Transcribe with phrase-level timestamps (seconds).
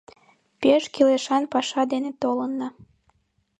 [0.61, 2.67] —Пеш кӱлешан паша дене толынна.